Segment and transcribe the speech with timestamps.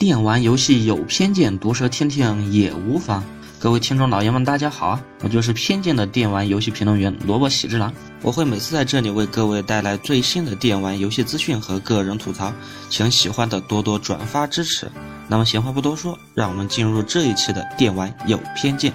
[0.00, 3.22] 电玩游戏有偏见，毒舌听听也无妨。
[3.58, 5.02] 各位听众老爷们，大家好啊！
[5.20, 7.92] 我就是偏见的电玩游戏评论员萝卜喜之郎。
[8.22, 12.50] 我会每次在这里为各位带来最新的电玩游戏资讯和个人吐槽，
[12.88, 14.90] 请喜欢的多多转发支持。
[15.28, 18.90] 那么闲话不多说，让我们进入这一期的电玩有偏见。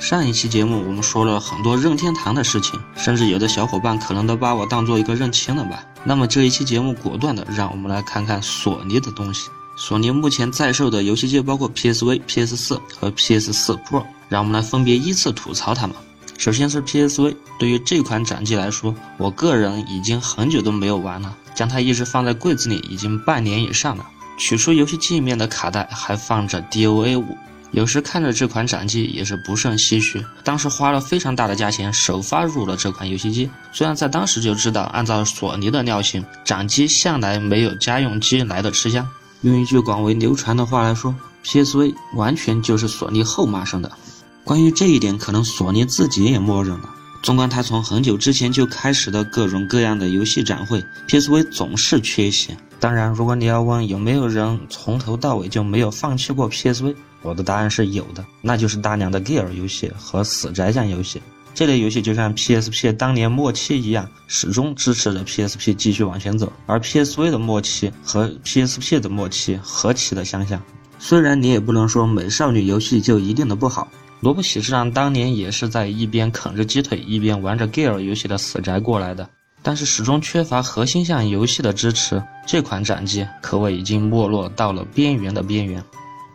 [0.00, 5.84] 上一期节目我们说了很多任天堂的事情，甚至有的小伙伴可能都把我当做一个认亲了吧？
[6.02, 9.48] 那么这一期节目果断的让我们来看看索尼的东西。
[9.78, 15.94] 索尼目前在售的游戏机包括 PSV、PS4 和 PS4 Pro，让我们来分别依次吐槽它们。
[16.38, 24.06] 首先是 PSV，对于这款掌机来说，我个人已经很久都没有玩了，将它一直放在柜子里已经半年以上了。
[24.38, 27.36] 取出游戏机里面的卡带，还放着 DOA 五，
[27.70, 30.24] 有时看着这款掌机也是不胜唏嘘。
[30.44, 39.08] 当时花了非常大的价钱首发入了这款游戏机，虽然在当时就知道，按照索尼的尿性，掌机向来没有家用机来的吃香。
[39.42, 43.90] 用一句广为流传的话来说，PSV 完全就是索尼后妈生的。
[44.44, 46.90] 关于这一点，可能索尼自己也默认了。
[47.22, 52.56] 纵观它从很久之前就开始的各种各样的游戏展会，PSV 总是缺席。
[52.78, 61.20] 当然，如果你要问有没有人从头到尾就没有放弃过 PSV，我的答案是有的，那就是大量的 Gear 游戏和死宅向游戏。
[61.56, 70.62] 这类游戏就像 PSP 当年末期一样，始终支持着 PSP 继续往前走，而 PSV 的末期和 PSP 的末期何其的相像。
[70.98, 73.88] 虽然你也不能说美少女游戏就一定的不好，
[74.20, 79.26] 萝卜喜之郎当年也是在一边啃着鸡腿一边玩着 Gear 游戏的死宅过来的，
[79.62, 85.82] 但是始终缺乏核心向游戏的支持，这款掌机可谓已经没落到了边缘的边缘。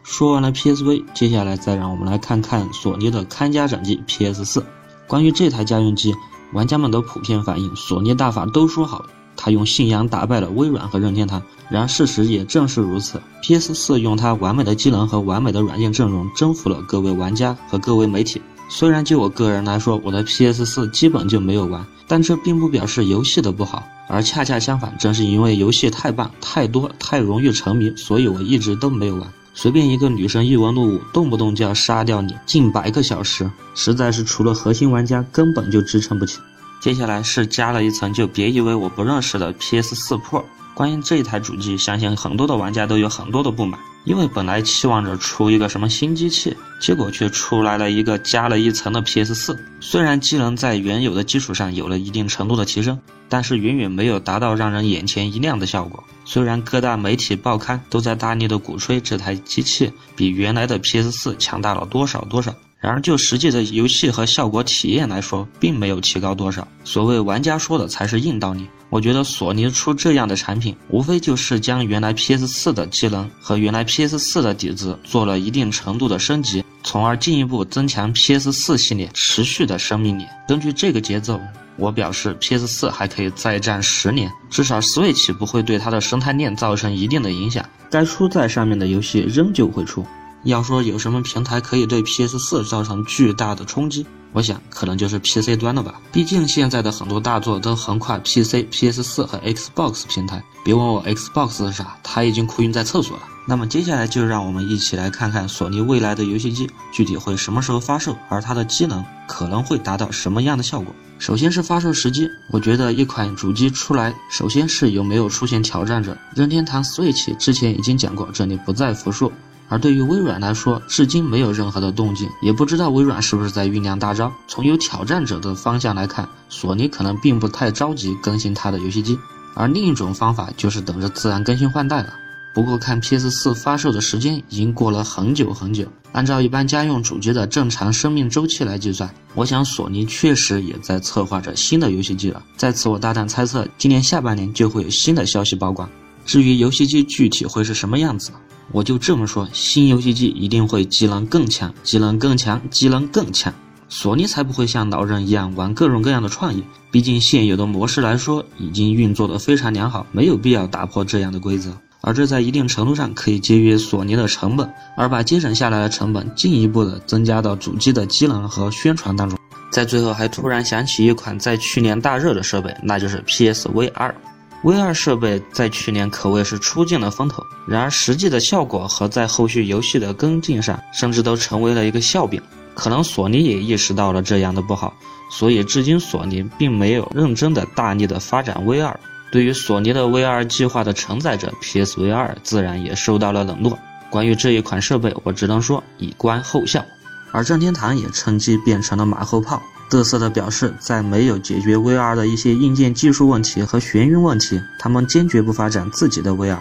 [0.02, 4.63] 说完了 PSV，接下来再让我们来看看索尼的看家掌机 PS4。
[5.12, 6.16] 关于这台家用机，
[6.54, 11.44] 玩家们都普遍反映，索尼大法都说好，他用信仰打败了微软和任天堂。
[11.70, 18.42] 然而事实也正是如此，PS4 用它完美的机能和完美的软件阵容征服了各位玩家和各位媒体。
[18.70, 29.28] 虽然就我个人来说，我的 PS4 基本就没有玩，但这并不表示游戏的不好，而恰恰相反，正是因为游戏太棒、太多、太容易沉迷，所以我一直都没有玩。
[29.61, 36.39] 随便一个女生异闻录，动不动就要杀掉你近百个小时，实在是除了核心玩家根本就支撑不起。
[36.79, 39.94] 接下来是加了一层，就别以为我不认识的 P.S.
[39.94, 40.44] 四 Pro。
[40.74, 43.80] 关于这一台主机，相信很多的玩家都有很多的不满。
[44.04, 49.56] 因为本来期望着出一个什么新机器，结果却出来了一个加了一层的 PS4。
[49.80, 53.00] 虽然机能在原有的基础上有了一定程度的提升，
[53.30, 56.04] 但是远远没有达到让人眼前一亮的效果。
[56.26, 62.56] 虽然各大媒体报刊都在大力的鼓吹这台机器比原来的 PS4 强大了多少多少。
[62.80, 66.68] 然而，就实际的游戏和效果体验来说，并没有提高多少。
[66.84, 68.68] 所谓玩家说的才是硬道理。
[68.91, 80.25] 我觉得索尼出这样的产品，无非就是将原来 PS4 的机能和原来 PS4 的底子做了一定程度的升级，从而进一步增强 PS4 系列持续的生命力。
[80.46, 81.40] 根据这个节奏，
[81.78, 90.06] 我表示 PS4 还可以再战十年，至少 Switch 不会对它的生态链造成一定的影响，该出在上面的游戏仍旧会出。
[90.44, 96.02] 要说有什么平台可以对 PS4 造成巨大的冲击，我想可能就是 PC 端了吧。
[96.12, 100.44] 毕竟现在的很多大作都横跨 PC、PS4 和 Xbox 平台。
[100.63, 103.24] 别问我 Xbox 是啥，它已经哭晕在厕所了。
[103.47, 110.94] 那么接下来就让我们一起来看看索尼未来的游戏机具体会什么时候发售，而它的机能可能会达到什么样的效果。
[111.19, 116.18] 首先是发售时机，我觉得一款主机出来，首先是有没有出现挑战者。
[116.35, 119.31] 任天堂 Switch 之前已经讲过，这里不再复述。
[119.72, 124.30] 而对于微软来说，至今没有任何的动静，也不知道微软是不是在酝酿大招。
[124.46, 129.18] 从有挑战者的方向来看，索尼可能并不太着急更新它的游戏机，
[129.56, 132.14] 而另一种方法就是等着自然更新换代了。
[132.54, 142.44] 不过看 PS4 发售的时间已经过了很久很久，按照一般家用主机的正常生命周期来计算，我想索尼确实也在策划着新的游戏机了。
[142.58, 145.90] 在此，我大胆猜测，今年下半年就会有新的消息曝光。
[146.31, 148.31] 至于游戏机具体会是什么样子？
[148.72, 153.53] 我就这么说，新游戏机一定会机能更强，机能更强，机能更强。
[153.90, 161.78] 索尼才不会像老人一样玩各种各样的创意，毕竟现有的模式来说已经运作的非常良好，没有必要打破这样的规则。
[162.00, 169.38] 而这在一定程度上可以节约索尼的成本，而把节省下来的成本进一步的增加到主机的机能和宣传当中。
[169.70, 174.14] 在最后还突然想起一款在去年大热的设备，那就是 PSVR。
[174.63, 182.41] VR 设备在去年可谓是出尽了风头，然而实际的效果和在后续游戏的跟进上，甚至都成为了一个笑柄。
[182.75, 184.93] 可能索尼也意识到了这样的不好，
[185.31, 188.96] 所以至今索尼并没有认真的大力的发展 VR。
[189.31, 193.78] 对于索尼的 VR 计划的承载者 PSVR 自然也受到了冷落。
[194.09, 196.85] 关于这一款设备，我只能说以观后效。
[197.31, 199.61] 而任天堂也趁机变成了马后炮，
[199.91, 206.58] 嘚瑟的表示，在没有解决 VR 的一些硬件技术问题和眩晕问题，他们坚决不发展自己的 VR。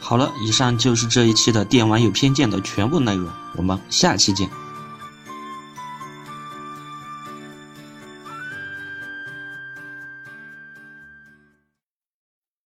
[0.00, 4.50] 好了，以上就是这一期的电玩有偏见的全部内容，我们下期见。